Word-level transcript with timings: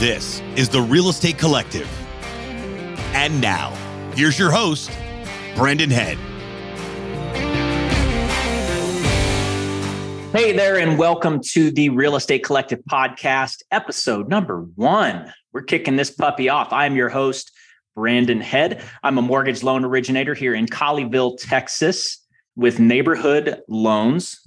This 0.00 0.40
is 0.56 0.70
the 0.70 0.80
Real 0.80 1.10
Estate 1.10 1.36
Collective. 1.36 1.86
And 3.12 3.38
now, 3.38 3.68
here's 4.14 4.38
your 4.38 4.50
host, 4.50 4.90
Brandon 5.54 5.90
Head. 5.90 6.16
Hey 10.32 10.52
there, 10.52 10.78
and 10.78 10.96
welcome 10.96 11.42
to 11.50 11.70
the 11.70 11.90
Real 11.90 12.16
Estate 12.16 12.42
Collective 12.42 12.78
podcast, 12.90 13.62
episode 13.70 14.30
number 14.30 14.62
one. 14.74 15.34
We're 15.52 15.64
kicking 15.64 15.96
this 15.96 16.10
puppy 16.10 16.48
off. 16.48 16.72
I'm 16.72 16.96
your 16.96 17.10
host, 17.10 17.52
Brandon 17.94 18.40
Head. 18.40 18.82
I'm 19.02 19.18
a 19.18 19.22
mortgage 19.22 19.62
loan 19.62 19.84
originator 19.84 20.32
here 20.32 20.54
in 20.54 20.64
Colleyville, 20.64 21.36
Texas, 21.38 22.26
with 22.56 22.80
neighborhood 22.80 23.60
loans. 23.68 24.40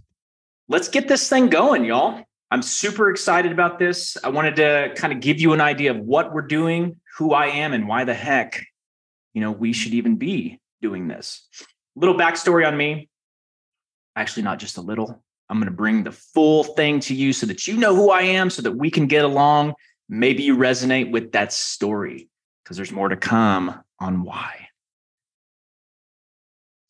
Let's 0.68 0.88
get 0.88 1.08
this 1.08 1.30
thing 1.30 1.50
going, 1.50 1.86
y'all. 1.86 2.24
I'm 2.54 2.62
super 2.62 3.10
excited 3.10 3.52
about 3.52 3.80
this. 3.80 4.16
I 4.24 4.30
wanted 4.30 4.58
to 4.58 4.94
kind 4.96 5.12
of 5.12 5.22
give 5.22 5.42
you 5.42 5.54
an 5.54 5.60
idea 5.60 5.90
of 5.90 5.98
what 5.98 6.32
we're 6.32 6.44
doing, 6.44 6.98
who 7.18 7.34
I 7.34 7.48
am, 7.48 7.74
and 7.74 7.88
why 7.88 8.04
the 8.04 8.14
heck, 8.14 8.64
you 9.34 9.42
know, 9.42 9.52
we 9.52 9.74
should 9.74 9.96
even 9.96 10.18
be 10.18 10.62
doing 10.80 11.08
this. 11.08 11.48
Little 11.96 12.14
backstory 12.14 12.68
on 12.68 12.78
me. 12.78 13.10
Actually, 14.16 14.44
not 14.44 14.60
just 14.60 14.78
a 14.78 14.82
little. 14.82 15.24
I'm 15.50 15.58
going 15.58 15.66
to 15.66 15.76
bring 15.76 16.04
the 16.04 16.12
full 16.12 16.64
thing 16.64 17.00
to 17.00 17.16
you 17.16 17.34
so 17.34 17.48
that 17.48 17.66
you 17.66 17.76
know 17.76 17.96
who 17.96 18.12
I 18.12 18.22
am, 18.22 18.52
so 18.52 18.62
that 18.62 18.74
we 18.74 18.92
can 18.92 19.08
get 19.08 19.26
along. 19.26 19.74
Maybe 20.08 20.44
you 20.44 20.56
resonate 20.56 21.10
with 21.10 21.32
that 21.32 21.54
story 21.54 22.30
because 22.64 22.78
there's 22.78 22.92
more 22.92 23.10
to 23.10 23.18
come 23.18 23.82
on 24.00 24.22
why. 24.22 24.68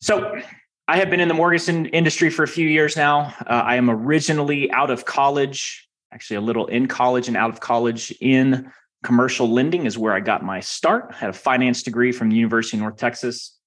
So, 0.02 0.42
I 0.86 0.98
have 0.98 1.08
been 1.08 1.20
in 1.20 1.28
the 1.28 1.34
mortgage 1.34 1.66
industry 1.68 2.28
for 2.28 2.42
a 2.42 2.48
few 2.48 2.68
years 2.68 2.94
now. 2.94 3.34
Uh, 3.46 3.62
I 3.64 3.76
am 3.76 3.88
originally 3.88 4.70
out 4.70 4.90
of 4.90 5.06
college, 5.06 5.88
actually, 6.12 6.36
a 6.36 6.42
little 6.42 6.66
in 6.66 6.88
college 6.88 7.26
and 7.26 7.38
out 7.38 7.48
of 7.48 7.60
college 7.60 8.12
in 8.20 8.70
commercial 9.02 9.48
lending, 9.48 9.86
is 9.86 9.96
where 9.96 10.12
I 10.12 10.20
got 10.20 10.44
my 10.44 10.60
start. 10.60 11.06
I 11.10 11.14
had 11.14 11.30
a 11.30 11.34
finance 11.34 11.82
degree 11.82 12.12
from 12.12 12.28
the 12.28 12.36
University 12.36 12.76
of 12.76 12.82
North 12.82 12.96
Texas 12.96 13.58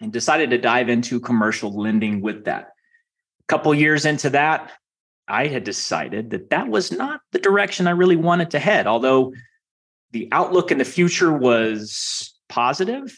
and 0.00 0.12
decided 0.12 0.50
to 0.50 0.58
dive 0.58 0.88
into 0.88 1.20
commercial 1.20 1.72
lending 1.72 2.20
with 2.20 2.46
that. 2.46 2.72
A 3.42 3.46
couple 3.46 3.72
years 3.72 4.04
into 4.04 4.30
that, 4.30 4.72
I 5.28 5.46
had 5.46 5.62
decided 5.62 6.30
that 6.30 6.50
that 6.50 6.66
was 6.66 6.90
not 6.90 7.20
the 7.30 7.38
direction 7.38 7.86
I 7.86 7.92
really 7.92 8.16
wanted 8.16 8.50
to 8.50 8.58
head, 8.58 8.88
although 8.88 9.32
the 10.10 10.28
outlook 10.32 10.72
in 10.72 10.78
the 10.78 10.84
future 10.84 11.32
was 11.32 12.34
positive 12.48 13.16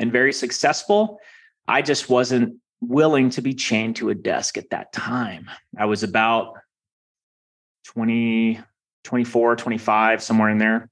and 0.00 0.10
very 0.10 0.32
successful. 0.32 1.20
I 1.70 1.82
just 1.82 2.08
wasn't 2.08 2.56
willing 2.80 3.30
to 3.30 3.42
be 3.42 3.54
chained 3.54 3.96
to 3.96 4.10
a 4.10 4.14
desk 4.14 4.58
at 4.58 4.70
that 4.70 4.92
time. 4.92 5.48
I 5.78 5.84
was 5.84 6.02
about 6.02 6.54
20, 7.86 8.58
24, 9.04 9.56
25, 9.56 10.22
somewhere 10.22 10.48
in 10.48 10.58
there. 10.58 10.90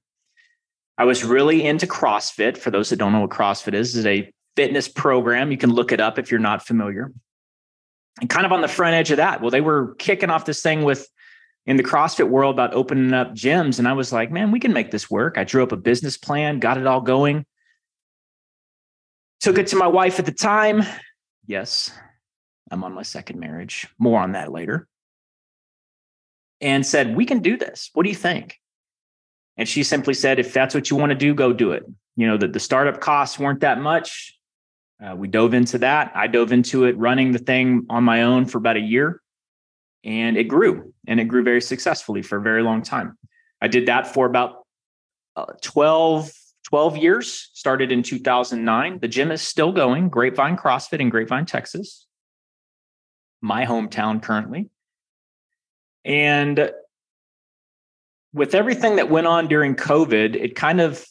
I 0.97 1.03
was 1.03 1.25
really 1.25 1.65
into 1.65 1.85
CrossFit. 1.85 2.57
For 2.57 2.71
those 2.71 2.89
that 2.89 2.95
don't 2.95 3.11
know 3.11 3.21
what 3.21 3.29
CrossFit 3.29 3.73
is, 3.73 3.97
is 3.97 4.05
a 4.05 4.31
fitness 4.55 4.87
program. 4.87 5.51
You 5.51 5.57
can 5.57 5.71
look 5.71 5.91
it 5.91 5.99
up 5.99 6.17
if 6.17 6.31
you're 6.31 6.39
not 6.39 6.65
familiar. 6.65 7.11
And 8.21 8.29
kind 8.29 8.45
of 8.45 8.53
on 8.53 8.61
the 8.61 8.67
front 8.69 8.95
edge 8.95 9.11
of 9.11 9.17
that, 9.17 9.41
well, 9.41 9.51
they 9.51 9.61
were 9.61 9.95
kicking 9.95 10.29
off 10.29 10.45
this 10.45 10.61
thing 10.61 10.83
with 10.83 11.09
in 11.65 11.75
the 11.75 11.83
CrossFit 11.83 12.29
world 12.29 12.55
about 12.55 12.73
opening 12.73 13.13
up 13.13 13.33
gyms. 13.33 13.79
And 13.79 13.87
I 13.87 13.93
was 13.93 14.13
like, 14.13 14.31
man, 14.31 14.51
we 14.51 14.61
can 14.61 14.71
make 14.71 14.91
this 14.91 15.09
work. 15.09 15.37
I 15.37 15.43
drew 15.43 15.61
up 15.61 15.73
a 15.73 15.77
business 15.77 16.17
plan, 16.17 16.59
got 16.59 16.77
it 16.77 16.87
all 16.87 17.01
going. 17.01 17.45
Took 19.41 19.57
it 19.57 19.67
to 19.67 19.75
my 19.75 19.87
wife 19.87 20.19
at 20.19 20.25
the 20.25 20.31
time. 20.31 20.83
Yes, 21.45 21.91
I'm 22.71 22.83
on 22.83 22.93
my 22.93 23.03
second 23.03 23.39
marriage. 23.39 23.87
More 23.97 24.19
on 24.19 24.33
that 24.33 24.51
later. 24.51 24.87
And 26.61 26.85
said, 26.85 27.15
we 27.15 27.25
can 27.25 27.39
do 27.39 27.57
this. 27.57 27.89
What 27.93 28.03
do 28.03 28.09
you 28.09 28.15
think? 28.15 28.57
And 29.55 29.67
she 29.67 29.83
simply 29.83 30.13
said, 30.13 30.39
if 30.39 30.53
that's 30.53 30.75
what 30.75 30.89
you 30.89 30.97
want 30.97 31.11
to 31.11 31.15
do, 31.15 31.33
go 31.33 31.53
do 31.53 31.71
it. 31.71 31.83
You 32.15 32.27
know, 32.27 32.37
that 32.37 32.53
the 32.53 32.59
startup 32.59 32.99
costs 32.99 33.39
weren't 33.39 33.61
that 33.61 33.79
much. 33.79 34.37
Uh, 35.01 35.15
we 35.15 35.29
dove 35.29 35.53
into 35.53 35.77
that. 35.77 36.11
I 36.13 36.27
dove 36.27 36.51
into 36.51 36.83
it 36.83 36.97
running 36.97 37.31
the 37.31 37.39
thing 37.39 37.85
on 37.89 38.03
my 38.03 38.23
own 38.23 38.45
for 38.45 38.57
about 38.57 38.75
a 38.75 38.81
year 38.81 39.21
and 40.03 40.37
it 40.37 40.45
grew 40.45 40.93
and 41.07 41.19
it 41.19 41.25
grew 41.25 41.43
very 41.43 41.61
successfully 41.61 42.21
for 42.21 42.37
a 42.37 42.41
very 42.41 42.63
long 42.63 42.81
time. 42.81 43.17
I 43.61 43.67
did 43.67 43.87
that 43.87 44.07
for 44.07 44.25
about 44.25 44.65
uh, 45.35 45.45
12, 45.61 46.31
12 46.69 46.97
years, 46.97 47.49
started 47.53 47.91
in 47.91 48.03
2009. 48.03 48.99
The 48.99 49.07
gym 49.07 49.31
is 49.31 49.41
still 49.41 49.71
going, 49.71 50.09
Grapevine 50.09 50.55
CrossFit 50.55 50.99
in 50.99 51.09
Grapevine, 51.09 51.45
Texas, 51.45 52.05
my 53.41 53.65
hometown 53.65 54.21
currently. 54.21 54.69
And 56.05 56.71
with 58.33 58.53
everything 58.53 58.97
that 58.97 59.09
went 59.09 59.25
on 59.25 59.47
during 59.47 59.75
COVID, 59.75 60.35
it 60.35 60.55
kind 60.55 60.79
of 60.79 61.03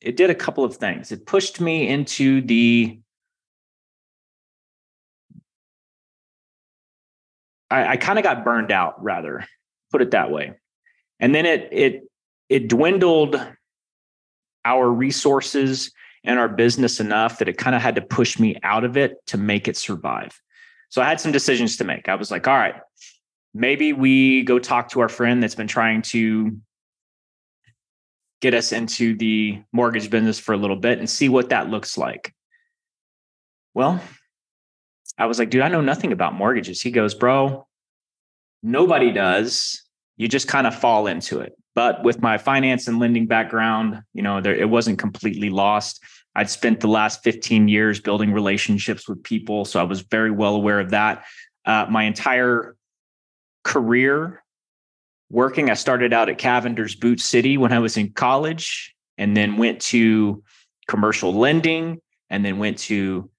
it 0.00 0.16
did 0.16 0.30
a 0.30 0.34
couple 0.34 0.64
of 0.64 0.76
things. 0.76 1.12
It 1.12 1.26
pushed 1.26 1.60
me 1.60 1.88
into 1.88 2.40
the 2.40 3.00
I, 7.70 7.88
I 7.88 7.96
kind 7.98 8.18
of 8.18 8.22
got 8.22 8.44
burned 8.44 8.72
out, 8.72 9.02
rather 9.02 9.44
put 9.90 10.00
it 10.00 10.12
that 10.12 10.30
way. 10.30 10.54
And 11.20 11.34
then 11.34 11.44
it 11.44 11.68
it 11.72 12.02
it 12.48 12.68
dwindled 12.68 13.36
our 14.68 14.90
resources 14.90 15.90
and 16.24 16.38
our 16.38 16.48
business 16.48 17.00
enough 17.00 17.38
that 17.38 17.48
it 17.48 17.56
kind 17.56 17.74
of 17.74 17.80
had 17.80 17.94
to 17.94 18.02
push 18.02 18.38
me 18.38 18.56
out 18.62 18.84
of 18.84 18.96
it 18.96 19.14
to 19.26 19.38
make 19.38 19.66
it 19.66 19.76
survive. 19.76 20.38
So 20.90 21.00
I 21.00 21.06
had 21.06 21.20
some 21.20 21.32
decisions 21.32 21.76
to 21.78 21.84
make. 21.84 22.08
I 22.08 22.16
was 22.16 22.30
like, 22.30 22.46
all 22.46 22.56
right, 22.56 22.74
maybe 23.54 23.92
we 23.92 24.42
go 24.42 24.58
talk 24.58 24.90
to 24.90 25.00
our 25.00 25.08
friend 25.08 25.42
that's 25.42 25.54
been 25.54 25.68
trying 25.68 26.02
to 26.02 26.58
get 28.40 28.54
us 28.54 28.72
into 28.72 29.16
the 29.16 29.62
mortgage 29.72 30.10
business 30.10 30.38
for 30.38 30.52
a 30.52 30.58
little 30.58 30.76
bit 30.76 30.98
and 30.98 31.08
see 31.08 31.28
what 31.28 31.48
that 31.48 31.70
looks 31.70 31.96
like. 31.98 32.34
Well, 33.74 34.00
I 35.16 35.26
was 35.26 35.38
like, 35.38 35.50
dude, 35.50 35.62
I 35.62 35.68
know 35.68 35.80
nothing 35.80 36.12
about 36.12 36.34
mortgages. 36.34 36.80
He 36.80 36.90
goes, 36.90 37.14
bro, 37.14 37.66
nobody 38.62 39.12
does. 39.12 39.82
You 40.16 40.28
just 40.28 40.48
kind 40.48 40.66
of 40.66 40.74
fall 40.74 41.06
into 41.06 41.40
it. 41.40 41.56
But 41.78 42.02
with 42.02 42.20
my 42.20 42.38
finance 42.38 42.88
and 42.88 42.98
lending 42.98 43.28
background, 43.28 44.02
you 44.12 44.20
know, 44.20 44.40
there, 44.40 44.52
it 44.52 44.68
wasn't 44.68 44.98
completely 44.98 45.48
lost. 45.48 46.02
I'd 46.34 46.50
spent 46.50 46.80
the 46.80 46.88
last 46.88 47.22
15 47.22 47.68
years 47.68 48.00
building 48.00 48.32
relationships 48.32 49.08
with 49.08 49.22
people. 49.22 49.64
So 49.64 49.78
I 49.78 49.84
was 49.84 50.00
very 50.00 50.32
well 50.32 50.56
aware 50.56 50.80
of 50.80 50.90
that. 50.90 51.24
Uh, 51.64 51.86
my 51.88 52.02
entire 52.02 52.74
career 53.62 54.42
working, 55.30 55.70
I 55.70 55.74
started 55.74 56.12
out 56.12 56.28
at 56.28 56.36
Cavender's 56.36 56.96
Boot 56.96 57.20
City 57.20 57.56
when 57.56 57.72
I 57.72 57.78
was 57.78 57.96
in 57.96 58.10
college 58.10 58.92
and 59.16 59.36
then 59.36 59.56
went 59.56 59.80
to 59.82 60.42
commercial 60.88 61.32
lending 61.32 62.00
and 62.28 62.44
then 62.44 62.58
went 62.58 62.78
to 62.78 63.30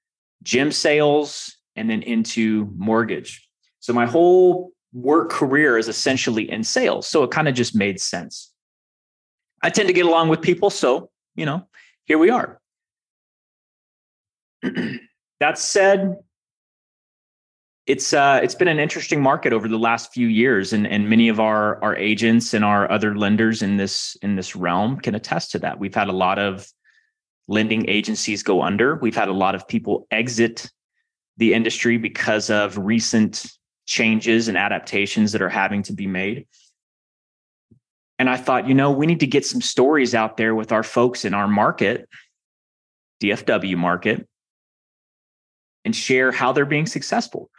gym 0.43 0.71
sales 0.71 1.57
and 1.75 1.89
then 1.89 2.03
into 2.03 2.71
mortgage. 2.77 3.45
So 3.81 3.91
my 3.91 4.05
whole 4.05 4.71
work 4.93 5.29
career 5.29 5.77
is 5.77 5.87
essentially 5.87 6.49
in 6.49 6.63
sales. 6.63 7.07
So 7.07 7.23
it 7.23 7.31
kind 7.31 7.47
of 7.47 7.55
just 7.55 7.75
made 7.75 7.99
sense. 7.99 8.51
I 9.61 9.69
tend 9.69 9.87
to 9.87 9.93
get 9.93 10.05
along 10.05 10.29
with 10.29 10.41
people. 10.41 10.69
So, 10.69 11.09
you 11.35 11.45
know, 11.45 11.67
here 12.05 12.17
we 12.17 12.29
are. 12.29 12.59
that 14.63 15.57
said, 15.57 16.17
it's 17.85 18.13
uh, 18.13 18.39
it's 18.43 18.53
been 18.53 18.67
an 18.67 18.79
interesting 18.79 19.19
market 19.19 19.51
over 19.51 19.67
the 19.67 19.79
last 19.79 20.13
few 20.13 20.27
years, 20.27 20.73
and 20.73 20.85
and 20.85 21.09
many 21.09 21.27
of 21.27 21.39
our 21.39 21.81
our 21.83 21.95
agents 21.95 22.53
and 22.53 22.63
our 22.63 22.89
other 22.91 23.15
lenders 23.17 23.63
in 23.63 23.77
this 23.77 24.15
in 24.21 24.35
this 24.35 24.55
realm 24.55 24.99
can 24.99 25.15
attest 25.15 25.51
to 25.51 25.59
that. 25.59 25.79
We've 25.79 25.95
had 25.95 26.07
a 26.07 26.13
lot 26.13 26.37
of 26.37 26.67
lending 27.47 27.89
agencies 27.89 28.43
go 28.43 28.61
under. 28.61 28.97
We've 28.97 29.15
had 29.15 29.27
a 29.27 29.33
lot 29.33 29.55
of 29.55 29.67
people 29.67 30.05
exit 30.11 30.69
the 31.37 31.55
industry 31.55 31.97
because 31.97 32.51
of 32.51 32.77
recent 32.77 33.51
changes 33.89 34.47
and 34.47 34.55
adaptations 34.55 35.31
that 35.31 35.41
are 35.41 35.49
having 35.49 35.81
to 35.81 35.93
be 35.93 36.05
made. 36.05 36.45
And 38.19 38.29
I 38.29 38.37
thought, 38.37 38.67
you 38.67 38.75
know, 38.75 38.91
we 38.91 39.07
need 39.07 39.21
to 39.21 39.27
get 39.27 39.47
some 39.47 39.61
stories 39.61 40.13
out 40.13 40.37
there 40.37 40.53
with 40.53 40.71
our 40.71 40.83
folks 40.83 41.25
in 41.25 41.33
our 41.33 41.47
market, 41.47 42.07
DFW 43.19 43.77
market, 43.77 44.27
and 45.83 45.95
share 45.95 46.31
how 46.31 46.51
they're 46.51 46.65
being 46.67 46.85
successful. 46.85 47.49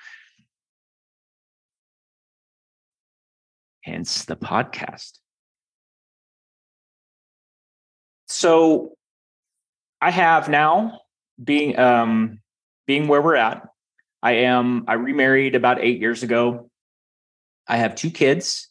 Hence 3.82 4.25
the 4.25 4.37
podcast. 4.37 5.19
So 8.29 8.93
I 10.00 10.12
have 10.12 10.49
now 10.49 11.00
being 11.43 11.77
um 11.77 12.38
being 12.87 13.09
where 13.09 13.21
we're 13.23 13.35
at, 13.35 13.67
I 14.22 14.32
am, 14.32 14.84
I 14.87 14.94
remarried 14.94 15.55
about 15.55 15.81
eight 15.81 16.00
years 16.00 16.22
ago. 16.22 16.70
I 17.67 17.76
have 17.76 17.94
two 17.94 18.11
kids, 18.11 18.69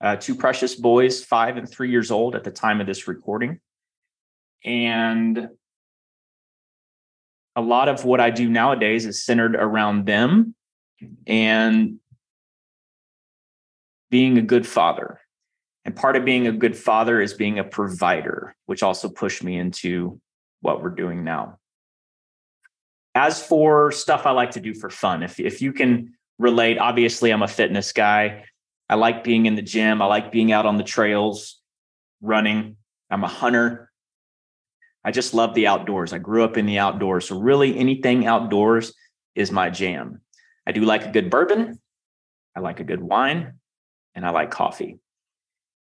uh, 0.00 0.16
two 0.16 0.34
precious 0.34 0.74
boys, 0.74 1.24
five 1.24 1.56
and 1.56 1.68
three 1.68 1.90
years 1.90 2.10
old 2.10 2.34
at 2.36 2.44
the 2.44 2.50
time 2.50 2.80
of 2.80 2.86
this 2.86 3.08
recording. 3.08 3.60
And 4.64 5.48
a 7.56 7.60
lot 7.60 7.88
of 7.88 8.04
what 8.04 8.20
I 8.20 8.30
do 8.30 8.48
nowadays 8.48 9.06
is 9.06 9.24
centered 9.24 9.56
around 9.56 10.06
them 10.06 10.54
and 11.26 11.98
being 14.10 14.38
a 14.38 14.42
good 14.42 14.66
father. 14.66 15.20
And 15.84 15.96
part 15.96 16.16
of 16.16 16.24
being 16.24 16.46
a 16.46 16.52
good 16.52 16.76
father 16.76 17.20
is 17.20 17.34
being 17.34 17.58
a 17.58 17.64
provider, 17.64 18.54
which 18.66 18.82
also 18.82 19.08
pushed 19.08 19.42
me 19.42 19.58
into 19.58 20.20
what 20.60 20.80
we're 20.80 20.90
doing 20.90 21.24
now. 21.24 21.58
As 23.14 23.42
for 23.42 23.92
stuff 23.92 24.26
I 24.26 24.30
like 24.30 24.52
to 24.52 24.60
do 24.60 24.74
for 24.74 24.88
fun, 24.88 25.22
if, 25.22 25.38
if 25.38 25.60
you 25.60 25.72
can 25.72 26.14
relate, 26.38 26.78
obviously, 26.78 27.30
I'm 27.30 27.42
a 27.42 27.48
fitness 27.48 27.92
guy. 27.92 28.44
I 28.88 28.94
like 28.94 29.24
being 29.24 29.46
in 29.46 29.54
the 29.54 29.62
gym, 29.62 30.02
I 30.02 30.06
like 30.06 30.32
being 30.32 30.52
out 30.52 30.66
on 30.66 30.76
the 30.76 30.84
trails, 30.84 31.60
running. 32.20 32.76
I'm 33.10 33.24
a 33.24 33.28
hunter. 33.28 33.90
I 35.04 35.10
just 35.10 35.34
love 35.34 35.54
the 35.54 35.66
outdoors. 35.66 36.12
I 36.12 36.18
grew 36.18 36.44
up 36.44 36.56
in 36.56 36.66
the 36.66 36.78
outdoors. 36.78 37.28
So, 37.28 37.38
really, 37.38 37.76
anything 37.76 38.26
outdoors 38.26 38.94
is 39.34 39.50
my 39.50 39.68
jam. 39.68 40.20
I 40.66 40.72
do 40.72 40.82
like 40.82 41.04
a 41.04 41.10
good 41.10 41.28
bourbon. 41.30 41.80
I 42.56 42.60
like 42.60 42.80
a 42.80 42.84
good 42.84 43.02
wine 43.02 43.54
and 44.14 44.24
I 44.24 44.30
like 44.30 44.50
coffee. 44.50 44.98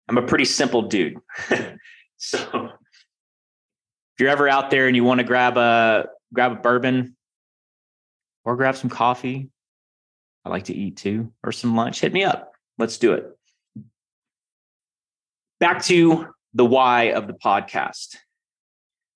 I'm 0.07 0.17
a 0.17 0.23
pretty 0.23 0.45
simple 0.45 0.83
dude. 0.83 1.17
so 2.17 2.39
if 2.53 4.19
you're 4.19 4.29
ever 4.29 4.49
out 4.49 4.71
there 4.71 4.87
and 4.87 4.95
you 4.95 5.03
want 5.03 5.19
to 5.19 5.23
grab 5.23 5.57
a 5.57 6.07
grab 6.33 6.53
a 6.53 6.55
bourbon 6.55 7.15
or 8.43 8.55
grab 8.55 8.75
some 8.75 8.89
coffee, 8.89 9.49
I 10.43 10.49
like 10.49 10.65
to 10.65 10.73
eat 10.73 10.97
too, 10.97 11.31
or 11.43 11.51
some 11.51 11.75
lunch, 11.75 12.01
hit 12.01 12.13
me 12.13 12.23
up. 12.23 12.53
Let's 12.77 12.97
do 12.97 13.13
it. 13.13 13.25
Back 15.59 15.83
to 15.85 16.27
the 16.53 16.65
why 16.65 17.11
of 17.11 17.27
the 17.27 17.33
podcast. 17.33 18.17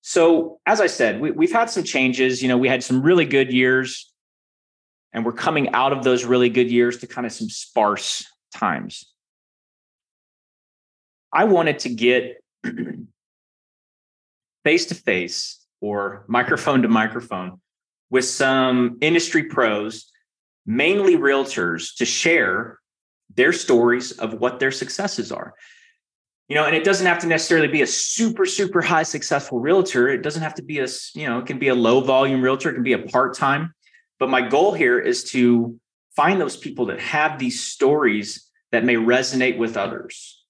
So, 0.02 0.60
as 0.66 0.80
I 0.80 0.86
said, 0.86 1.20
we, 1.20 1.32
we've 1.32 1.52
had 1.52 1.68
some 1.68 1.82
changes. 1.82 2.40
You 2.40 2.48
know, 2.48 2.58
we 2.58 2.68
had 2.68 2.84
some 2.84 3.02
really 3.02 3.24
good 3.24 3.52
years 3.52 4.12
and 5.12 5.24
we're 5.24 5.32
coming 5.32 5.72
out 5.72 5.92
of 5.92 6.04
those 6.04 6.24
really 6.24 6.48
good 6.48 6.70
years 6.70 6.98
to 6.98 7.06
kind 7.06 7.26
of 7.26 7.32
some 7.32 7.48
sparse 7.48 8.24
times. 8.54 9.12
I 11.32 11.44
wanted 11.44 11.80
to 11.80 11.88
get 11.88 12.36
face 14.64 14.86
to 14.86 14.94
face 14.94 15.64
or 15.80 16.24
microphone 16.28 16.82
to 16.82 16.88
microphone 16.88 17.60
with 18.10 18.24
some 18.24 18.98
industry 19.00 19.44
pros, 19.44 20.10
mainly 20.64 21.16
realtors, 21.16 21.96
to 21.96 22.04
share 22.04 22.78
their 23.34 23.52
stories 23.52 24.12
of 24.12 24.34
what 24.34 24.60
their 24.60 24.72
successes 24.72 25.32
are. 25.32 25.54
You 26.48 26.54
know, 26.54 26.64
and 26.64 26.76
it 26.76 26.84
doesn't 26.84 27.06
have 27.06 27.18
to 27.20 27.26
necessarily 27.26 27.66
be 27.66 27.82
a 27.82 27.86
super, 27.86 28.46
super 28.46 28.80
high 28.80 29.02
successful 29.02 29.58
realtor. 29.58 30.08
It 30.08 30.22
doesn't 30.22 30.42
have 30.42 30.54
to 30.54 30.62
be 30.62 30.78
a, 30.78 30.86
you 31.14 31.26
know, 31.26 31.40
it 31.40 31.46
can 31.46 31.58
be 31.58 31.68
a 31.68 31.74
low 31.74 32.00
volume 32.00 32.40
realtor, 32.40 32.70
it 32.70 32.74
can 32.74 32.84
be 32.84 32.92
a 32.92 32.98
part 32.98 33.34
time 33.34 33.74
but 34.18 34.30
my 34.30 34.46
goal 34.46 34.72
here 34.72 34.98
is 34.98 35.24
to 35.30 35.78
find 36.14 36.40
those 36.40 36.56
people 36.56 36.86
that 36.86 37.00
have 37.00 37.38
these 37.38 37.62
stories 37.62 38.48
that 38.72 38.84
may 38.84 38.94
resonate 38.94 39.58
with 39.58 39.76
others. 39.76 40.44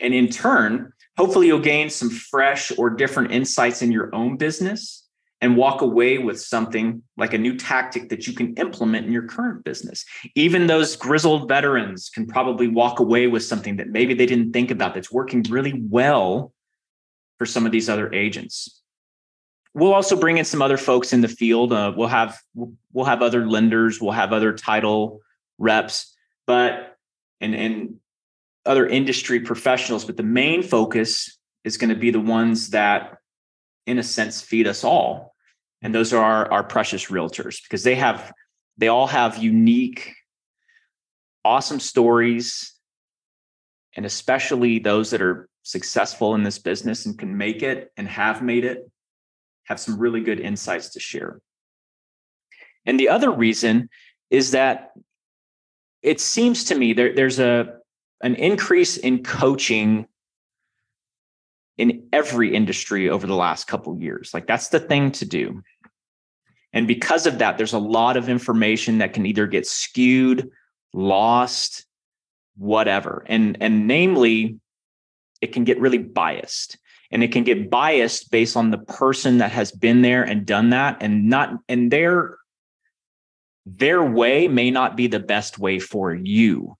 And 0.00 0.14
in 0.14 0.28
turn, 0.28 0.92
hopefully 1.16 1.48
you'll 1.48 1.58
gain 1.58 1.90
some 1.90 2.10
fresh 2.10 2.70
or 2.78 2.90
different 2.90 3.32
insights 3.32 3.82
in 3.82 3.90
your 3.90 4.14
own 4.14 4.36
business 4.36 5.07
and 5.40 5.56
walk 5.56 5.82
away 5.82 6.18
with 6.18 6.40
something 6.40 7.02
like 7.16 7.32
a 7.32 7.38
new 7.38 7.56
tactic 7.56 8.08
that 8.08 8.26
you 8.26 8.32
can 8.32 8.54
implement 8.54 9.06
in 9.06 9.12
your 9.12 9.26
current 9.26 9.64
business. 9.64 10.04
Even 10.34 10.66
those 10.66 10.96
grizzled 10.96 11.48
veterans 11.48 12.10
can 12.12 12.26
probably 12.26 12.66
walk 12.66 12.98
away 12.98 13.28
with 13.28 13.44
something 13.44 13.76
that 13.76 13.88
maybe 13.88 14.14
they 14.14 14.26
didn't 14.26 14.52
think 14.52 14.70
about 14.70 14.94
that's 14.94 15.12
working 15.12 15.44
really 15.48 15.80
well 15.88 16.52
for 17.38 17.46
some 17.46 17.66
of 17.66 17.70
these 17.70 17.88
other 17.88 18.12
agents 18.12 18.78
we'll 19.78 19.94
also 19.94 20.16
bring 20.16 20.38
in 20.38 20.44
some 20.44 20.62
other 20.62 20.76
folks 20.76 21.12
in 21.12 21.20
the 21.20 21.28
field. 21.28 21.72
Uh, 21.72 21.92
we'll 21.96 22.08
have 22.08 22.38
we'll 22.92 23.04
have 23.04 23.22
other 23.22 23.46
lenders, 23.46 24.00
we'll 24.00 24.12
have 24.12 24.32
other 24.32 24.52
title 24.52 25.20
reps, 25.58 26.14
but 26.46 26.96
and 27.40 27.54
and 27.54 27.94
other 28.66 28.86
industry 28.86 29.40
professionals. 29.40 30.04
But 30.04 30.16
the 30.16 30.22
main 30.22 30.62
focus 30.62 31.38
is 31.64 31.76
going 31.76 31.90
to 31.90 31.96
be 31.96 32.10
the 32.10 32.20
ones 32.20 32.70
that, 32.70 33.17
in 33.88 33.98
a 33.98 34.02
sense, 34.02 34.42
feed 34.42 34.66
us 34.66 34.84
all, 34.84 35.34
and 35.80 35.94
those 35.94 36.12
are 36.12 36.22
our, 36.22 36.52
our 36.52 36.62
precious 36.62 37.06
realtors 37.06 37.62
because 37.62 37.82
they 37.82 37.94
have 37.94 38.32
they 38.76 38.88
all 38.88 39.08
have 39.08 39.38
unique, 39.38 40.14
awesome 41.44 41.80
stories, 41.80 42.74
and 43.96 44.06
especially 44.06 44.78
those 44.78 45.10
that 45.10 45.22
are 45.22 45.48
successful 45.62 46.34
in 46.34 46.42
this 46.44 46.58
business 46.58 47.06
and 47.06 47.18
can 47.18 47.36
make 47.36 47.62
it 47.62 47.90
and 47.96 48.06
have 48.06 48.42
made 48.42 48.64
it 48.64 48.88
have 49.64 49.80
some 49.80 49.98
really 49.98 50.20
good 50.20 50.40
insights 50.40 50.90
to 50.90 51.00
share. 51.00 51.40
And 52.86 52.98
the 53.00 53.08
other 53.08 53.30
reason 53.30 53.88
is 54.30 54.52
that 54.52 54.92
it 56.02 56.20
seems 56.20 56.64
to 56.64 56.74
me 56.74 56.92
there, 56.92 57.14
there's 57.14 57.38
a 57.38 57.74
an 58.22 58.34
increase 58.34 58.96
in 58.96 59.22
coaching 59.22 60.06
in 61.78 62.08
every 62.12 62.54
industry 62.54 63.08
over 63.08 63.26
the 63.26 63.34
last 63.34 63.66
couple 63.66 63.98
years. 63.98 64.34
Like 64.34 64.46
that's 64.46 64.68
the 64.68 64.80
thing 64.80 65.12
to 65.12 65.24
do. 65.24 65.62
And 66.72 66.86
because 66.86 67.26
of 67.26 67.38
that, 67.38 67.56
there's 67.56 67.72
a 67.72 67.78
lot 67.78 68.16
of 68.16 68.28
information 68.28 68.98
that 68.98 69.14
can 69.14 69.24
either 69.24 69.46
get 69.46 69.66
skewed, 69.66 70.50
lost, 70.92 71.86
whatever. 72.56 73.24
And 73.26 73.56
and 73.60 73.86
namely, 73.86 74.58
it 75.40 75.52
can 75.52 75.64
get 75.64 75.80
really 75.80 75.98
biased 75.98 76.76
and 77.10 77.22
it 77.22 77.32
can 77.32 77.44
get 77.44 77.70
biased 77.70 78.30
based 78.30 78.56
on 78.56 78.70
the 78.70 78.78
person 78.78 79.38
that 79.38 79.52
has 79.52 79.72
been 79.72 80.02
there 80.02 80.22
and 80.22 80.44
done 80.44 80.70
that 80.70 80.98
and 81.00 81.28
not 81.28 81.54
and 81.68 81.90
their 81.90 82.38
their 83.64 84.02
way 84.02 84.48
may 84.48 84.70
not 84.70 84.96
be 84.96 85.06
the 85.06 85.20
best 85.20 85.58
way 85.58 85.78
for 85.78 86.14
you 86.14 86.76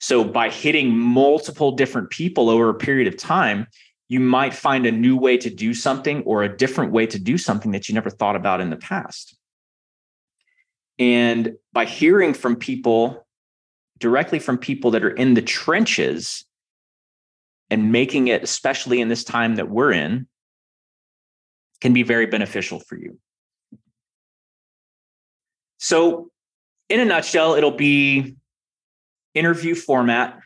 so 0.00 0.24
by 0.24 0.50
hitting 0.50 0.96
multiple 0.96 1.72
different 1.72 2.10
people 2.10 2.50
over 2.50 2.68
a 2.68 2.74
period 2.74 3.08
of 3.08 3.16
time 3.16 3.66
you 4.12 4.20
might 4.20 4.52
find 4.52 4.84
a 4.84 4.92
new 4.92 5.16
way 5.16 5.36
to 5.38 5.48
do 5.48 5.72
something 5.72 6.22
or 6.24 6.42
a 6.42 6.56
different 6.56 6.92
way 6.92 7.06
to 7.06 7.18
do 7.18 7.38
something 7.38 7.72
that 7.72 7.88
you 7.88 7.94
never 7.94 8.10
thought 8.10 8.36
about 8.36 8.60
in 8.60 8.70
the 8.70 8.76
past 8.76 9.36
and 10.98 11.54
by 11.72 11.84
hearing 11.84 12.34
from 12.34 12.56
people 12.56 13.26
directly 13.98 14.38
from 14.38 14.58
people 14.58 14.92
that 14.92 15.04
are 15.04 15.10
in 15.10 15.34
the 15.34 15.42
trenches 15.42 16.44
and 17.70 17.90
making 17.90 18.28
it, 18.28 18.42
especially 18.42 19.00
in 19.00 19.08
this 19.08 19.24
time 19.24 19.56
that 19.56 19.68
we're 19.68 19.92
in, 19.92 20.26
can 21.80 21.92
be 21.92 22.02
very 22.02 22.26
beneficial 22.26 22.78
for 22.78 22.96
you. 22.96 23.18
So, 25.78 26.30
in 26.88 27.00
a 27.00 27.04
nutshell, 27.04 27.54
it'll 27.54 27.70
be 27.72 28.36
interview 29.34 29.74
format, 29.74 30.38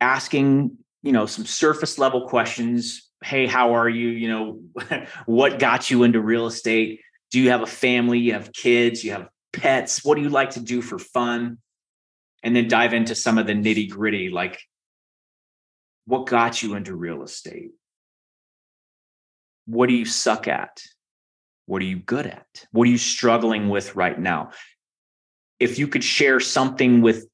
asking, 0.00 0.78
you 1.02 1.12
know, 1.12 1.26
some 1.26 1.46
surface 1.46 1.98
level 1.98 2.28
questions. 2.28 3.10
Hey, 3.22 3.46
how 3.46 3.74
are 3.74 3.88
you? 3.88 4.08
You 4.08 4.28
know, 4.28 5.06
what 5.26 5.58
got 5.58 5.90
you 5.90 6.02
into 6.02 6.20
real 6.20 6.46
estate? 6.46 7.00
Do 7.30 7.40
you 7.40 7.50
have 7.50 7.62
a 7.62 7.66
family? 7.66 8.18
You 8.18 8.32
have 8.34 8.52
kids? 8.52 9.04
You 9.04 9.12
have 9.12 9.28
pets? 9.52 10.04
What 10.04 10.16
do 10.16 10.22
you 10.22 10.28
like 10.28 10.50
to 10.50 10.60
do 10.60 10.82
for 10.82 10.98
fun? 10.98 11.58
And 12.42 12.56
then 12.56 12.68
dive 12.68 12.94
into 12.94 13.14
some 13.14 13.38
of 13.38 13.46
the 13.46 13.52
nitty 13.52 13.90
gritty, 13.90 14.30
like 14.30 14.60
what 16.06 16.26
got 16.26 16.62
you 16.62 16.74
into 16.74 16.94
real 16.94 17.22
estate? 17.22 17.70
What 19.66 19.88
do 19.88 19.94
you 19.94 20.04
suck 20.04 20.48
at? 20.48 20.82
What 21.66 21.82
are 21.82 21.86
you 21.86 21.98
good 21.98 22.26
at? 22.26 22.66
What 22.72 22.88
are 22.88 22.90
you 22.90 22.98
struggling 22.98 23.68
with 23.68 23.94
right 23.94 24.18
now? 24.18 24.50
If 25.60 25.78
you 25.78 25.86
could 25.86 26.02
share 26.02 26.40
something 26.40 27.02
with 27.02 27.26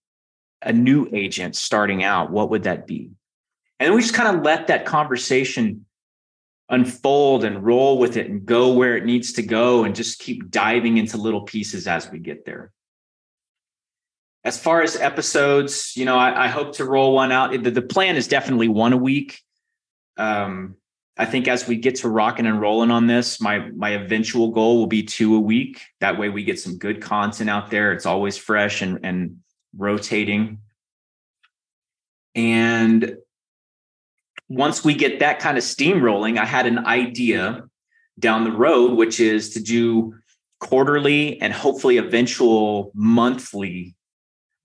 a 0.60 0.72
new 0.72 1.08
agent 1.12 1.56
starting 1.56 2.02
out, 2.02 2.30
what 2.30 2.50
would 2.50 2.64
that 2.64 2.86
be? 2.86 3.12
And 3.78 3.94
we 3.94 4.00
just 4.00 4.14
kind 4.14 4.36
of 4.36 4.42
let 4.42 4.68
that 4.68 4.86
conversation 4.86 5.84
unfold 6.68 7.44
and 7.44 7.64
roll 7.64 7.98
with 7.98 8.16
it 8.16 8.28
and 8.28 8.44
go 8.44 8.72
where 8.72 8.96
it 8.96 9.04
needs 9.04 9.34
to 9.34 9.42
go 9.42 9.84
and 9.84 9.94
just 9.94 10.18
keep 10.18 10.50
diving 10.50 10.98
into 10.98 11.16
little 11.16 11.42
pieces 11.42 11.86
as 11.86 12.10
we 12.10 12.18
get 12.18 12.44
there 12.44 12.72
as 14.46 14.56
far 14.56 14.80
as 14.80 14.94
episodes, 14.94 15.92
you 15.96 16.04
know, 16.04 16.16
I, 16.16 16.44
I 16.44 16.48
hope 16.48 16.76
to 16.76 16.84
roll 16.84 17.12
one 17.14 17.32
out. 17.32 17.50
The, 17.50 17.68
the, 17.68 17.82
plan 17.82 18.14
is 18.14 18.28
definitely 18.28 18.68
one 18.68 18.92
a 18.92 18.96
week. 18.96 19.40
Um, 20.16 20.76
I 21.16 21.24
think 21.24 21.48
as 21.48 21.66
we 21.66 21.74
get 21.74 21.96
to 21.96 22.08
rocking 22.08 22.46
and 22.46 22.60
rolling 22.60 22.92
on 22.92 23.08
this, 23.08 23.40
my 23.40 23.70
my 23.70 23.90
eventual 23.90 24.52
goal 24.52 24.78
will 24.78 24.86
be 24.86 25.02
two 25.02 25.34
a 25.34 25.40
week. 25.40 25.82
That 25.98 26.16
way 26.16 26.28
we 26.28 26.44
get 26.44 26.60
some 26.60 26.78
good 26.78 27.02
content 27.02 27.50
out 27.50 27.72
there. 27.72 27.92
It's 27.92 28.06
always 28.06 28.36
fresh 28.36 28.82
and 28.82 29.00
and 29.02 29.38
rotating. 29.76 30.58
And 32.36 33.16
once 34.48 34.84
we 34.84 34.94
get 34.94 35.20
that 35.20 35.38
kind 35.38 35.58
of 35.58 35.64
steam 35.64 36.02
rolling, 36.02 36.38
I 36.38 36.44
had 36.44 36.66
an 36.66 36.86
idea 36.86 37.64
down 38.18 38.44
the 38.44 38.52
road, 38.52 38.96
which 38.96 39.20
is 39.20 39.50
to 39.50 39.60
do 39.60 40.14
quarterly 40.60 41.40
and 41.40 41.52
hopefully 41.52 41.98
eventual 41.98 42.90
monthly 42.94 43.94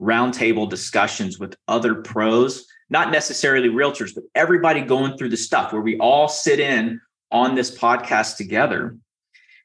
roundtable 0.02 0.70
discussions 0.70 1.38
with 1.38 1.56
other 1.68 1.96
pros, 1.96 2.66
not 2.90 3.12
necessarily 3.12 3.70
realtors, 3.70 4.14
but 4.14 4.24
everybody 4.36 4.82
going 4.82 5.18
through 5.18 5.30
the 5.30 5.38
stuff 5.38 5.72
where 5.72 5.82
we 5.82 5.98
all 5.98 6.28
sit 6.28 6.60
in 6.60 7.00
on 7.32 7.56
this 7.56 7.76
podcast 7.76 8.38
together 8.38 8.98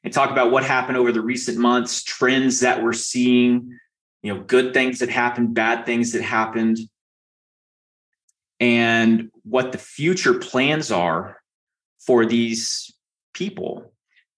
and 0.03 0.13
talk 0.13 0.31
about 0.31 0.51
what 0.51 0.63
happened 0.63 0.97
over 0.97 1.11
the 1.11 1.21
recent 1.21 1.57
months, 1.57 2.03
trends 2.03 2.59
that 2.59 2.81
we're 2.83 2.93
seeing, 2.93 3.77
you 4.21 4.33
know, 4.33 4.41
good 4.41 4.73
things 4.73 4.99
that 4.99 5.09
happened, 5.09 5.53
bad 5.53 5.85
things 5.85 6.11
that 6.11 6.21
happened. 6.21 6.77
And 8.59 9.29
what 9.43 9.71
the 9.71 9.77
future 9.77 10.35
plans 10.35 10.91
are 10.91 11.37
for 11.99 12.25
these 12.25 12.91
people 13.33 13.91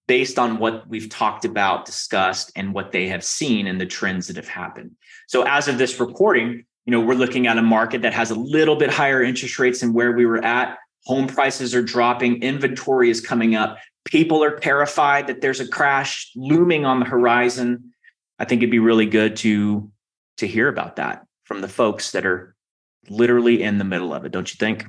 based 0.08 0.40
on 0.40 0.58
what 0.58 0.88
we've 0.90 1.08
talked 1.08 1.46
about, 1.46 1.86
discussed, 1.86 2.52
and 2.56 2.74
what 2.74 2.92
they 2.92 3.08
have 3.08 3.24
seen 3.24 3.68
and 3.68 3.80
the 3.80 3.86
trends 3.86 4.28
that 4.28 4.36
have 4.36 4.48
happened. 4.48 4.92
So, 5.28 5.44
as 5.44 5.68
of 5.68 5.78
this 5.78 6.00
recording, 6.00 6.66
you 6.86 6.92
know, 6.92 7.00
we're 7.00 7.14
looking 7.14 7.46
at 7.46 7.58
a 7.58 7.62
market 7.62 8.02
that 8.02 8.14
has 8.14 8.32
a 8.32 8.36
little 8.36 8.76
bit 8.76 8.90
higher 8.90 9.22
interest 9.22 9.60
rates 9.60 9.82
than 9.82 9.94
where 9.94 10.12
we 10.12 10.26
were 10.26 10.44
at. 10.44 10.80
Home 11.06 11.28
prices 11.28 11.76
are 11.76 11.84
dropping, 11.84 12.42
inventory 12.42 13.10
is 13.10 13.22
coming 13.22 13.56
up. 13.56 13.78
People 14.06 14.44
are 14.44 14.58
terrified 14.58 15.28
that 15.28 15.42
there's 15.42 15.60
a 15.60 15.68
crash 15.68 16.32
looming 16.36 16.86
on 16.86 17.00
the 17.00 17.06
horizon. 17.06 17.94
I 18.40 18.46
think 18.46 18.62
it'd 18.62 18.72
be 18.72 18.80
really 18.80 19.06
good 19.06 19.36
to 19.38 19.92
to 20.38 20.48
hear 20.48 20.68
about 20.68 20.96
that 20.96 21.26
from 21.44 21.62
the 21.62 21.68
folks 21.68 22.12
that 22.12 22.26
are 22.26 22.56
literally 23.08 23.64
in 23.64 23.78
the 23.78 23.84
middle 23.84 24.14
of 24.14 24.26
it, 24.26 24.32
don't 24.32 24.52
you 24.52 24.58
think? 24.58 24.88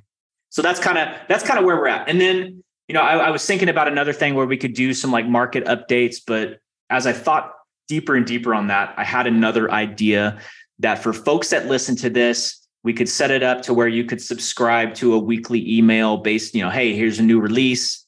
So 0.48 0.62
that's 0.62 0.80
kind 0.80 0.98
of 0.98 1.16
that's 1.28 1.44
kind 1.44 1.58
of 1.58 1.64
where 1.64 1.76
we're 1.76 1.88
at. 1.88 2.08
And 2.08 2.20
then, 2.20 2.64
you 2.88 2.94
know, 2.94 3.02
I, 3.02 3.16
I 3.16 3.30
was 3.30 3.46
thinking 3.46 3.68
about 3.68 3.88
another 3.88 4.12
thing 4.12 4.34
where 4.34 4.46
we 4.46 4.56
could 4.56 4.74
do 4.74 4.92
some 4.92 5.12
like 5.12 5.26
market 5.26 5.64
updates, 5.66 6.16
but 6.26 6.58
as 6.90 7.06
I 7.06 7.12
thought 7.12 7.52
deeper 7.88 8.16
and 8.16 8.26
deeper 8.26 8.54
on 8.54 8.66
that, 8.66 8.94
I 8.96 9.04
had 9.04 9.26
another 9.26 9.70
idea 9.70 10.40
that 10.80 10.98
for 10.98 11.12
folks 11.12 11.50
that 11.50 11.66
listen 11.66 11.94
to 11.96 12.10
this, 12.10 12.66
we 12.82 12.92
could 12.92 13.08
set 13.08 13.30
it 13.30 13.42
up 13.42 13.62
to 13.62 13.74
where 13.74 13.88
you 13.88 14.04
could 14.04 14.20
subscribe 14.20 14.94
to 14.94 15.14
a 15.14 15.18
weekly 15.18 15.76
email 15.76 16.16
based, 16.16 16.54
you 16.54 16.62
know, 16.62 16.70
hey, 16.70 16.94
here's 16.94 17.18
a 17.18 17.22
new 17.22 17.38
release. 17.38 18.06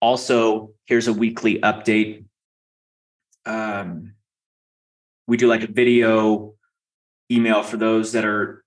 Also, 0.00 0.70
here's 0.86 1.08
a 1.08 1.12
weekly 1.12 1.58
update. 1.60 2.24
Um, 3.44 4.14
we 5.26 5.36
do 5.36 5.48
like 5.48 5.64
a 5.64 5.72
video 5.72 6.54
email 7.30 7.62
for 7.62 7.76
those 7.76 8.12
that 8.12 8.24
are 8.24 8.61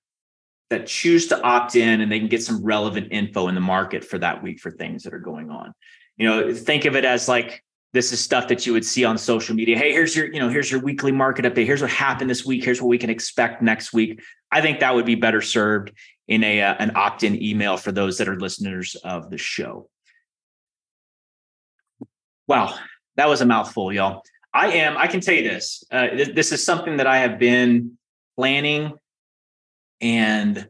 that 0.70 0.88
choose 0.88 1.28
to 1.28 1.42
opt 1.42 1.76
in 1.76 2.02
and 2.02 2.12
they 2.12 2.20
can 2.20 2.28
get 2.28 2.44
some 2.44 2.64
relevant 2.64 3.08
info 3.12 3.48
in 3.48 3.56
the 3.56 3.62
market 3.62 4.04
for 4.04 4.18
that 4.18 4.42
week 4.42 4.60
for 4.60 4.72
things 4.72 5.04
that 5.04 5.14
are 5.14 5.20
going 5.20 5.50
on. 5.50 5.74
You 6.18 6.28
know, 6.28 6.54
think 6.54 6.86
of 6.86 6.96
it 6.96 7.06
as 7.06 7.28
like 7.28 7.64
this 7.94 8.12
is 8.12 8.20
stuff 8.20 8.48
that 8.48 8.66
you 8.66 8.74
would 8.74 8.86
see 8.86 9.06
on 9.06 9.18
social 9.18 9.56
media. 9.56 9.78
Hey, 9.78 9.92
here's 9.92 10.16
your, 10.16 10.32
you 10.32 10.40
know, 10.40 10.50
here's 10.50 10.70
your 10.70 10.82
weekly 10.82 11.12
market 11.12 11.46
update. 11.46 11.66
Here's 11.66 11.82
what 11.82 11.92
happened 11.92 12.30
this 12.30 12.46
week. 12.46 12.64
Here's 12.64 12.82
what 12.82 12.90
we 12.90 12.98
can 12.98 13.10
expect 13.10 13.62
next 13.62 13.94
week. 13.94 14.22
I 14.52 14.62
think 14.62 14.80
that 14.80 14.96
would 14.96 15.06
be 15.06 15.16
better 15.16 15.42
served 15.42 15.92
in 16.28 16.44
a 16.44 16.62
uh, 16.62 16.76
an 16.80 16.92
opt-in 16.96 17.42
email 17.42 17.78
for 17.78 17.92
those 17.92 18.18
that 18.18 18.28
are 18.28 18.40
listeners 18.40 18.96
of 19.04 19.30
the 19.30 19.38
show. 19.38 19.90
Wow, 22.48 22.76
that 23.16 23.28
was 23.28 23.42
a 23.42 23.46
mouthful, 23.46 23.92
y'all. 23.94 24.24
I 24.54 24.72
am. 24.74 24.98
I 24.98 25.08
can 25.08 25.20
tell 25.20 25.36
you 25.36 25.44
this. 25.44 25.84
Uh, 25.92 26.08
th- 26.08 26.36
this 26.36 26.52
is 26.52 26.64
something 26.64 26.98
that 26.98 27.08
I 27.08 27.20
have 27.20 27.40
been 27.40 27.98
planning 28.38 28.94
and 30.06 30.70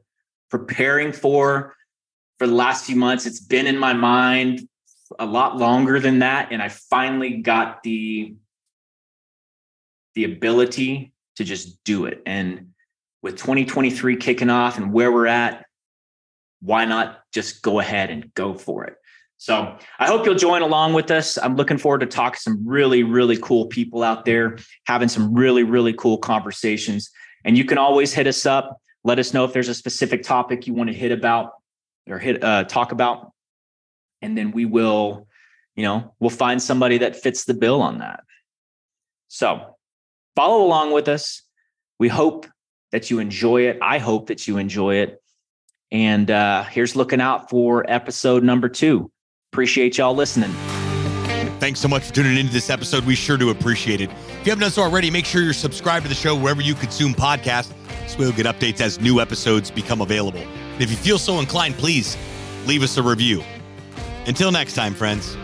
preparing 0.49 1.11
for 1.11 1.75
for 2.39 2.47
the 2.47 2.53
last 2.53 2.85
few 2.85 2.95
months. 2.95 3.25
It's 3.25 3.41
been 3.41 3.67
in 3.67 3.77
my 3.77 3.91
mind 3.93 4.67
a 5.19 5.25
lot 5.25 5.57
longer 5.57 5.99
than 5.99 6.19
that, 6.19 6.51
and 6.51 6.61
I 6.61 6.69
finally 6.69 7.41
got 7.41 7.83
the 7.83 8.35
the 10.15 10.23
ability 10.23 11.11
to 11.35 11.43
just 11.43 11.83
do 11.83 12.05
it. 12.05 12.21
And 12.25 12.69
with 13.21 13.35
2023 13.35 14.15
kicking 14.15 14.49
off 14.49 14.77
and 14.77 14.93
where 14.93 15.11
we're 15.11 15.27
at, 15.27 15.65
why 16.61 16.85
not 16.85 17.19
just 17.33 17.61
go 17.61 17.81
ahead 17.81 18.09
and 18.09 18.33
go 18.33 18.53
for 18.53 18.85
it? 18.85 18.95
So 19.37 19.77
I 19.99 20.07
hope 20.07 20.25
you'll 20.25 20.35
join 20.35 20.61
along 20.61 20.93
with 20.93 21.11
us. 21.11 21.37
I'm 21.37 21.57
looking 21.57 21.77
forward 21.77 21.99
to 21.99 22.05
talking 22.05 22.37
to 22.37 22.41
some 22.41 22.65
really, 22.65 23.03
really 23.03 23.35
cool 23.35 23.65
people 23.65 24.01
out 24.01 24.23
there, 24.23 24.57
having 24.87 25.09
some 25.09 25.33
really, 25.33 25.63
really 25.63 25.91
cool 25.91 26.17
conversations. 26.17 27.11
And 27.43 27.57
you 27.57 27.65
can 27.65 27.77
always 27.77 28.13
hit 28.13 28.27
us 28.27 28.45
up. 28.45 28.79
Let 29.05 29.19
us 29.19 29.35
know 29.35 29.45
if 29.45 29.53
there's 29.53 29.69
a 29.69 29.75
specific 29.75 30.23
topic 30.23 30.65
you 30.65 30.73
want 30.73 30.89
to 30.89 30.95
hit 30.95 31.11
about 31.11 31.51
or 32.09 32.17
hit 32.17 32.43
uh, 32.43 32.63
talk 32.63 32.91
about, 32.91 33.31
and 34.23 34.35
then 34.35 34.49
we 34.49 34.65
will, 34.65 35.27
you 35.75 35.83
know, 35.83 36.15
we'll 36.19 36.31
find 36.31 36.59
somebody 36.59 36.97
that 36.97 37.15
fits 37.15 37.45
the 37.45 37.53
bill 37.53 37.83
on 37.83 37.99
that. 37.99 38.21
So 39.27 39.77
follow 40.35 40.65
along 40.65 40.91
with 40.91 41.07
us. 41.07 41.43
We 41.99 42.07
hope 42.07 42.47
that 42.91 43.11
you 43.11 43.19
enjoy 43.19 43.67
it. 43.67 43.77
I 43.79 43.99
hope 43.99 44.27
that 44.27 44.47
you 44.47 44.57
enjoy 44.57 44.95
it. 44.95 45.21
And 45.91 46.31
uh, 46.31 46.63
here's 46.63 46.95
looking 46.95 47.21
out 47.21 47.49
for 47.49 47.85
episode 47.87 48.43
number 48.43 48.69
two. 48.69 49.11
Appreciate 49.53 49.99
y'all 49.99 50.15
listening. 50.15 50.53
Thanks 51.59 51.79
so 51.79 51.87
much 51.87 52.03
for 52.03 52.13
tuning 52.13 52.37
into 52.37 52.51
this 52.51 52.69
episode. 52.69 53.05
We 53.05 53.15
sure 53.15 53.37
do 53.37 53.49
appreciate 53.49 54.01
it. 54.01 54.09
If 54.09 54.45
you 54.45 54.51
haven't 54.51 54.61
done 54.61 54.71
so 54.71 54.83
already, 54.83 55.09
make 55.09 55.25
sure 55.25 55.41
you're 55.41 55.53
subscribed 55.53 56.03
to 56.03 56.09
the 56.09 56.15
show 56.15 56.35
wherever 56.35 56.61
you 56.61 56.75
consume 56.75 57.13
podcasts 57.13 57.71
so 58.07 58.17
we'll 58.19 58.31
get 58.31 58.45
updates 58.45 58.81
as 58.81 58.99
new 58.99 59.19
episodes 59.19 59.71
become 59.71 60.01
available. 60.01 60.39
And 60.39 60.81
if 60.81 60.91
you 60.91 60.97
feel 60.97 61.17
so 61.17 61.39
inclined, 61.39 61.75
please 61.75 62.17
leave 62.65 62.83
us 62.83 62.97
a 62.97 63.03
review. 63.03 63.43
Until 64.27 64.51
next 64.51 64.73
time, 64.73 64.93
friends. 64.93 65.37